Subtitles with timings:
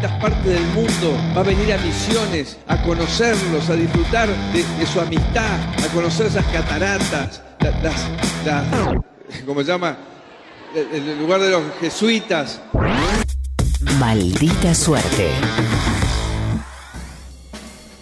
[0.00, 4.98] distintas partes del mundo, va a venir a misiones, a conocerlos, a disfrutar de, su
[4.98, 8.08] amistad, a conocer esas cataratas, las,
[8.46, 9.98] las, ¿cómo se llama?
[10.74, 12.62] El, lugar de los jesuitas.
[13.98, 15.28] Maldita suerte.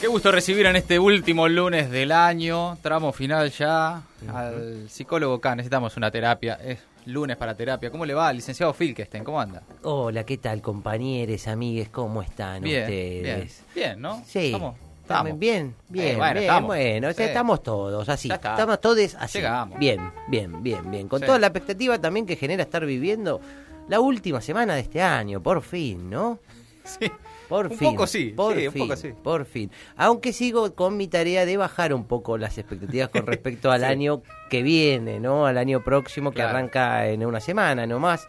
[0.00, 4.02] Qué gusto recibir en este último lunes del año, tramo final ya,
[4.32, 5.56] al psicólogo K.
[5.56, 6.54] Necesitamos una terapia.
[6.54, 7.90] Es lunes para terapia.
[7.90, 9.24] ¿Cómo le va, licenciado Filkesten?
[9.24, 9.62] ¿Cómo anda?
[9.82, 11.88] Hola, ¿qué tal, compañeros, amigues?
[11.88, 13.62] ¿Cómo están bien, ustedes?
[13.74, 14.22] Bien, bien, ¿no?
[14.26, 14.46] Sí.
[14.46, 15.38] Estamos, estamos.
[15.38, 16.66] Bien, bien, bueno, bien, estamos.
[16.68, 19.38] bueno, estamos todos así, estamos todos así.
[19.38, 19.78] Llegamos.
[19.78, 21.08] Bien, bien, bien, bien.
[21.08, 23.40] Con toda la expectativa también que genera estar viviendo
[23.88, 26.38] la última semana de este año, por fin, ¿no?
[26.84, 27.12] Sí.
[27.48, 27.90] Por un fin.
[27.90, 29.12] Poco sí, por sí, fin, un poco sí.
[29.22, 29.70] Por fin.
[29.96, 34.22] Aunque sigo con mi tarea de bajar un poco las expectativas con respecto al año
[34.50, 35.46] que viene, ¿no?
[35.46, 38.26] Al año próximo que arranca en una semana nomás.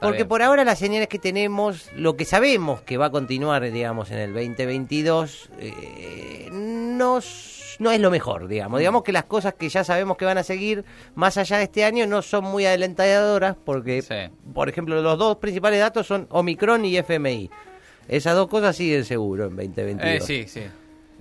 [0.00, 4.10] Porque por ahora las señales que tenemos, lo que sabemos que va a continuar, digamos,
[4.10, 7.20] en el 2022, eh, no,
[7.78, 8.78] no es lo mejor, digamos.
[8.78, 10.84] Digamos que las cosas que ya sabemos que van a seguir
[11.14, 14.04] más allá de este año no son muy adelantadoras, porque,
[14.52, 17.50] por ejemplo, los dos principales datos son Omicron y FMI.
[18.08, 20.04] Esas dos cosas siguen seguro en 2022.
[20.04, 20.62] Eh, sí, sí.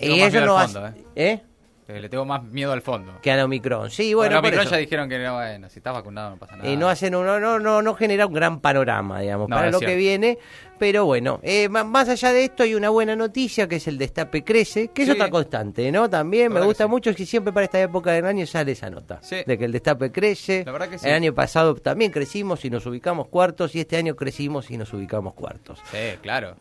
[0.00, 0.92] y eso no fondo, ¿eh?
[1.14, 1.40] ¿eh?
[1.88, 3.12] Le tengo más miedo al fondo.
[3.22, 3.90] Que al Omicron.
[3.90, 4.40] Sí, bueno.
[4.40, 6.68] Bueno, Omicron ya dijeron que no, bueno, si estás vacunado no pasa nada.
[6.68, 9.94] Y no hacen uno, no, no, no genera un gran panorama, digamos, para lo que
[9.94, 10.38] viene.
[10.78, 14.44] Pero bueno, eh, más allá de esto hay una buena noticia que es el destape
[14.44, 16.10] crece, que es otra constante, ¿no?
[16.10, 19.20] También me gusta mucho que siempre para esta época del año sale esa nota.
[19.46, 20.64] De que el destape crece.
[20.66, 24.16] La verdad que El año pasado también crecimos y nos ubicamos cuartos y este año
[24.16, 25.80] crecimos y nos ubicamos cuartos.
[25.90, 26.56] Sí, claro.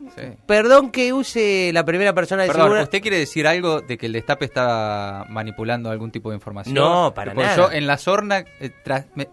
[0.46, 4.14] Perdón que use la primera persona de Perdón, ¿usted quiere decir algo de que el
[4.14, 6.76] destape está manipulando algún tipo de información?
[6.76, 7.56] No, para nada.
[7.56, 8.72] Yo en la sorna eh,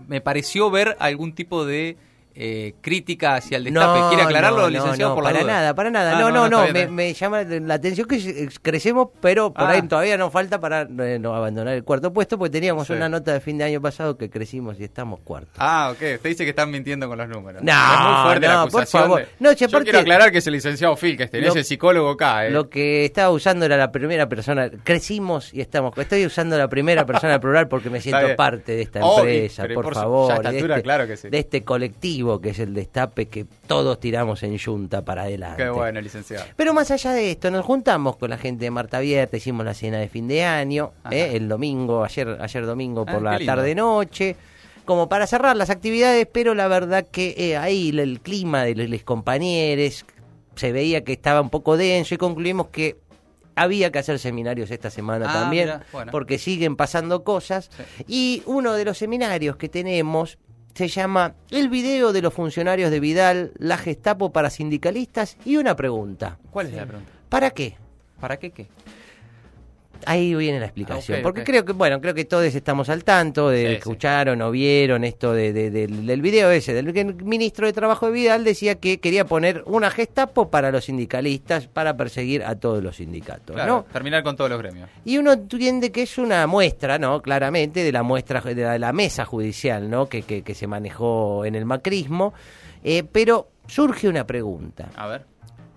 [0.06, 1.96] me pareció ver algún tipo de
[2.34, 4.08] eh, crítica hacia el destape.
[4.08, 5.14] ¿Quiere aclararlo, licenciado?
[5.14, 6.16] por para nada, para nada.
[6.16, 9.88] Ah, no, no, no, me, llama la atención que crecemos, pero por ahí ah.
[9.88, 13.40] todavía nos falta para eh, no abandonar el cuarto puesto, porque teníamos una nota de
[13.40, 15.54] fin de año pasado que crecimos y estamos cuartos.
[15.58, 16.16] Ah, ok.
[16.16, 17.62] Usted dice que están mintiendo con los números.
[17.62, 19.26] No, es muy fuerte la por favor.
[19.38, 22.46] No, Yo quiero aclarar que es el licenciado Phil, que es el psicólogo acá.
[22.46, 22.50] ¿eh?
[22.50, 24.70] Lo que estaba usando era la primera persona.
[24.84, 25.96] Crecimos y estamos.
[25.98, 30.42] Estoy usando la primera persona plural porque me siento parte de esta empresa, por, favor.
[30.42, 31.28] de, este, claro que sí.
[31.28, 35.62] de este colectivo que es el destape que todos tiramos en yunta para adelante.
[35.62, 36.44] Qué bueno, licenciado.
[36.56, 39.74] Pero más allá de esto, nos juntamos con la gente de Marta Abierta, hicimos la
[39.74, 44.36] cena de fin de año, eh, el domingo, ayer, ayer domingo por ah, la tarde-noche
[44.84, 49.02] como para cerrar las actividades, pero la verdad que eh, ahí el, clima de los,
[49.04, 50.04] compañeros
[50.56, 52.96] se veía que estaba un poco denso y concluimos que
[53.54, 55.70] había que hacer seminarios esta semana ah, también,
[56.10, 57.70] porque siguen pasando cosas.
[58.06, 60.38] Y uno de los seminarios que tenemos
[60.74, 65.76] se llama El video de los funcionarios de Vidal, la Gestapo para sindicalistas y una
[65.76, 66.38] pregunta.
[66.50, 67.12] ¿Cuál es la pregunta?
[67.28, 67.76] ¿Para qué?
[68.20, 68.68] ¿Para qué qué?
[70.06, 71.18] Ahí viene la explicación.
[71.18, 75.04] Ah, porque creo que, bueno, creo que todos estamos al tanto de escucharon o vieron
[75.04, 78.98] esto de, del, video ese, del que el ministro de Trabajo de Vidal decía que
[78.98, 83.56] quería poner una gestapo para los sindicalistas para perseguir a todos los sindicatos.
[83.56, 83.84] ¿no?
[83.92, 84.88] Terminar con todos los gremios.
[85.04, 87.20] Y uno entiende que es una muestra, ¿no?
[87.22, 90.06] Claramente, de la muestra de la, mesa judicial, ¿no?
[90.06, 92.34] Que, que, que, se manejó en el macrismo.
[92.84, 94.90] Eh, pero surge una pregunta.
[94.96, 95.24] A ver.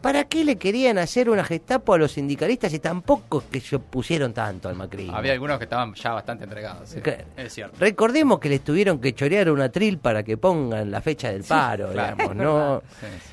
[0.06, 4.36] ¿Para qué le querían hacer una gestapo a los sindicalistas y tampoco que se opusieron
[4.36, 5.18] tanto al macrismo?
[5.18, 6.96] Había algunos que estaban ya bastante entregados,
[7.36, 7.76] es cierto.
[7.80, 11.90] Recordemos que les tuvieron que chorear una tril para que pongan la fecha del paro,
[11.90, 12.84] digamos, ¿no?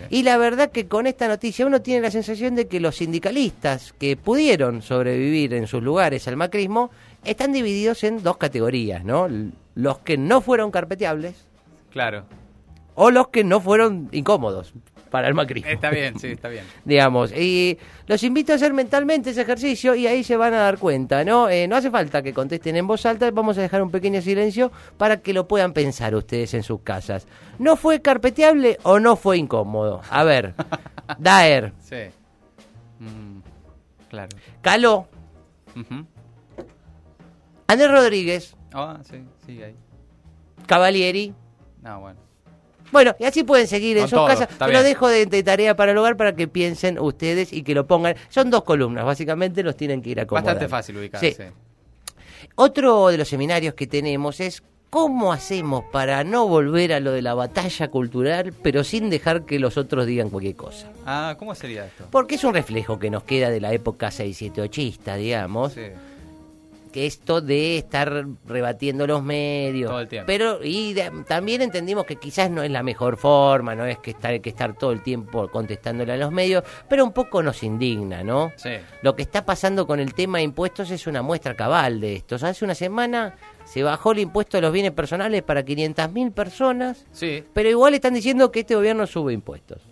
[0.09, 3.93] y la verdad que con esta noticia uno tiene la sensación de que los sindicalistas
[3.93, 6.91] que pudieron sobrevivir en sus lugares al macrismo
[7.23, 9.29] están divididos en dos categorías, ¿no?
[9.75, 11.35] Los que no fueron carpeteables.
[11.91, 12.25] Claro.
[12.95, 14.73] O los que no fueron incómodos
[15.13, 15.71] para el macrismo.
[15.71, 16.65] Está bien, sí, está bien.
[16.85, 20.79] Digamos, y los invito a hacer mentalmente ese ejercicio y ahí se van a dar
[20.79, 21.51] cuenta, ¿no?
[21.51, 24.73] Eh, no hace falta que contesten en voz alta, vamos a dejar un pequeño silencio
[24.97, 27.29] para que lo puedan pensar ustedes en sus casas.
[27.59, 30.01] ¿No fue carpeteable o no fue incómodo?
[30.11, 30.55] A ver,
[31.19, 31.75] Daer.
[31.79, 31.97] Sí.
[32.99, 33.41] Mm,
[34.09, 34.31] claro.
[34.63, 35.09] Caló.
[37.67, 38.57] Andrés Rodríguez.
[38.73, 39.77] Ah, sí, sí, ahí.
[40.67, 41.35] Cavalieri.
[41.83, 42.32] No, bueno.
[42.93, 44.49] Bueno, y así pueden seguir en sus casas.
[44.61, 48.15] lo dejo de, tarea para el hogar para que piensen ustedes y que lo pongan.
[48.29, 51.33] Son dos columnas, básicamente los tienen que ir a Bastante fácil ubicarse.
[51.33, 51.43] Sí.
[52.55, 57.23] Otro de los seminarios que tenemos es ¿Cómo hacemos para no volver a lo de
[57.23, 60.93] la batalla cultural, pero sin dejar que los otros digan cualquier cosa?
[61.07, 62.09] Ah, ¿cómo sería esto?
[62.11, 65.73] Porque es un reflejo que nos queda de la época 678 digamos.
[65.73, 65.81] Sí
[66.95, 69.91] esto de estar rebatiendo los medios.
[69.91, 70.27] Todo el tiempo.
[70.27, 70.95] Pero y
[71.27, 74.77] también entendimos que quizás no es la mejor forma, no es que estar, que estar
[74.77, 78.53] todo el tiempo contestándole a los medios, pero un poco nos indigna, ¿no?
[78.57, 78.71] Sí.
[79.03, 82.37] Lo que está pasando con el tema de impuestos es una muestra cabal de esto.
[82.37, 87.45] Hace una semana se bajó el impuesto de los bienes personales para 500.000 personas, sí.
[87.53, 89.92] pero igual están diciendo que este gobierno sube impuestos.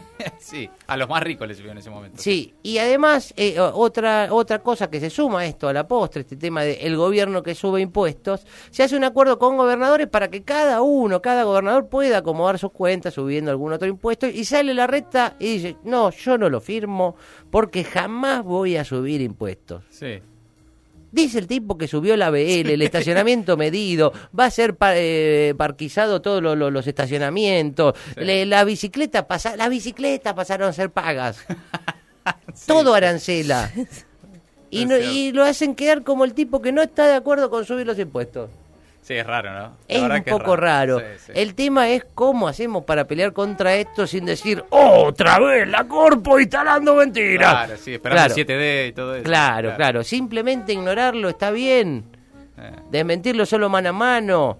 [0.38, 2.20] sí, a los más ricos les subió en ese momento.
[2.20, 6.22] Sí, y además eh, otra otra cosa que se suma a esto, a la postre,
[6.22, 10.42] este tema del gobierno que sube impuestos, se hace un acuerdo con gobernadores para que
[10.42, 14.86] cada uno, cada gobernador pueda acomodar sus cuentas subiendo algún otro impuesto y sale la
[14.86, 17.16] recta y dice, no, yo no lo firmo
[17.50, 19.82] porque jamás voy a subir impuestos.
[19.90, 20.20] Sí.
[21.12, 26.22] Dice el tipo que subió la BL, el estacionamiento medido, va a ser eh, parquizado
[26.22, 31.44] todos los estacionamientos, la bicicleta pasa, la bicicleta pasaron a ser pagas,
[32.66, 33.70] todo arancela.
[34.74, 37.86] Y, y lo hacen quedar como el tipo que no está de acuerdo con subir
[37.86, 38.48] los impuestos.
[39.02, 39.72] Sí, es raro, ¿no?
[39.88, 41.02] es un poco raro.
[41.34, 46.38] El tema es cómo hacemos para pelear contra esto sin decir otra vez la corpo
[46.38, 47.50] instalando mentiras.
[47.50, 49.24] Claro, sí, esperando 7D y todo eso.
[49.24, 52.04] Claro, claro, Simplemente ignorarlo está bien.
[52.56, 52.70] Eh.
[52.92, 54.58] Desmentirlo solo mano a mano.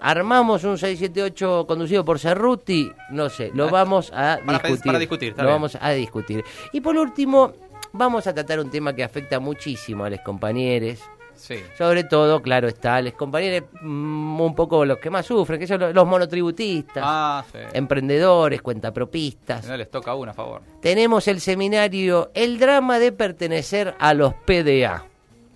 [0.00, 2.90] Armamos un 678 conducido por Cerruti.
[3.10, 4.84] No sé, lo vamos a discutir.
[4.84, 6.42] Para discutir, Lo vamos a discutir.
[6.72, 7.52] Y por último,
[7.92, 10.98] vamos a tratar un tema que afecta muchísimo a los compañeros
[11.76, 15.94] sobre todo, claro está, les compañeros mm, un poco los que más sufren, que son
[15.94, 19.66] los monotributistas, ah, emprendedores, cuentapropistas.
[19.66, 20.62] No les toca uno, a favor.
[20.80, 25.04] Tenemos el seminario El drama de pertenecer a los PDA,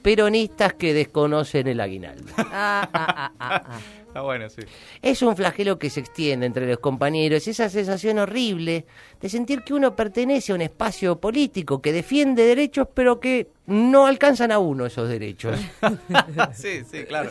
[0.02, 2.32] peronistas que desconocen el aguinaldo.
[2.36, 3.78] Ah, ah, ah,
[4.10, 4.62] Está bueno, sí.
[5.02, 8.84] Es un flagelo que se extiende entre los compañeros, esa sensación horrible
[9.20, 14.08] de sentir que uno pertenece a un espacio político que defiende derechos, pero que no
[14.08, 15.60] alcanzan a uno esos derechos.
[16.54, 17.30] sí, sí, claro.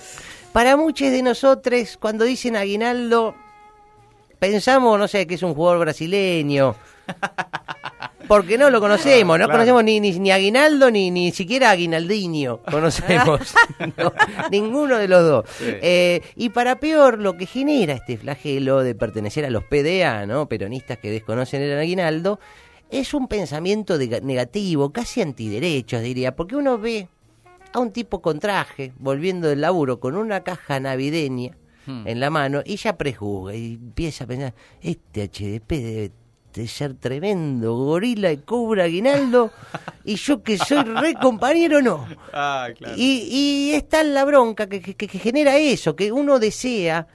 [0.53, 3.35] Para muchos de nosotros, cuando dicen aguinaldo,
[4.39, 6.77] pensamos, no sé, que es un jugador brasileño.
[8.29, 13.55] Porque no lo conocemos, no conocemos ni, ni, Aguinaldo ni ni siquiera Aguinaldinho, conocemos.
[14.51, 15.45] ninguno de los dos.
[15.59, 20.47] Eh, y para peor, lo que genera este flagelo de pertenecer a los PDA, ¿no?
[20.47, 22.39] peronistas que desconocen el Aguinaldo,
[22.91, 27.07] es un pensamiento negativo, casi antiderechos, diría, porque uno ve
[27.73, 32.07] a un tipo con traje, volviendo del laburo, con una caja navideña hmm.
[32.07, 34.53] en la mano, y ya prejuzga y empieza a pensar,
[34.83, 36.11] este HDP debe
[36.53, 39.51] de ser tremendo gorila y cobra aguinaldo
[40.03, 42.07] y yo que soy re compañero no.
[42.33, 47.07] Ah, y, y está la bronca que, que, genera eso, que uno desea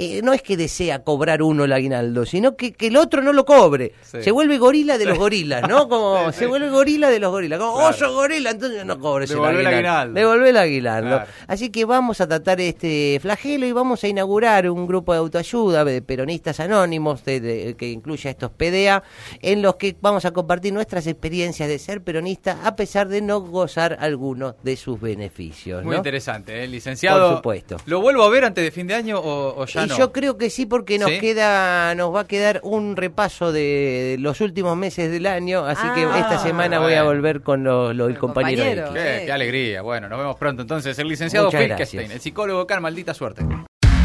[0.00, 3.32] eh, no es que desea cobrar uno el aguinaldo, sino que, que el otro no
[3.32, 3.92] lo cobre.
[4.02, 5.88] Se vuelve gorila de los gorilas, ¿no?
[5.88, 7.58] Como se vuelve gorila de los gorilas.
[7.58, 9.60] Como, oh, yo gorila, entonces no cobres el aguinaldo.
[9.60, 10.14] el aguinaldo.
[10.14, 11.22] Devolver el aguinaldo.
[11.48, 15.84] Así que vamos a tratar este flagelo y vamos a inaugurar un grupo de autoayuda
[15.84, 19.02] de peronistas anónimos que incluye a estos PDA,
[19.42, 23.40] en los que vamos a compartir nuestras experiencias de ser peronista a pesar de no
[23.40, 25.84] gozar algunos de sus beneficios.
[25.84, 26.68] Muy interesante, ¿eh?
[26.68, 27.28] licenciado.
[27.28, 27.76] Por supuesto.
[27.86, 30.66] ¿Lo vuelvo a ver antes de fin de año o, ya yo creo que sí,
[30.66, 35.64] porque nos queda, nos va a quedar un repaso de los últimos meses del año,
[35.64, 38.92] así que ah, esta semana voy a volver con lo, el compañero.
[38.92, 39.82] qué, alegría.
[39.82, 40.98] Bueno, nos vemos pronto entonces.
[40.98, 43.44] El licenciado Filkestein, el psicólogo Carl, maldita suerte.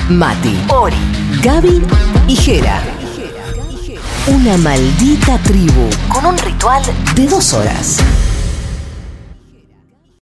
[0.10, 0.98] Mati, Ori,
[1.42, 1.82] Gaby
[2.28, 2.82] y Jera.
[4.28, 6.84] Una maldita tribu con un ritual
[7.16, 8.23] de dos horas.